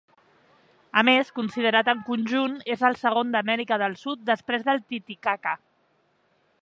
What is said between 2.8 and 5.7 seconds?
el segon d'Amèrica del Sud, després del Titicaca.